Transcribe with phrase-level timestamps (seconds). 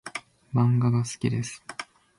[0.51, 1.61] 漫画が好きです